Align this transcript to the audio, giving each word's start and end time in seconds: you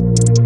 you 0.00 0.37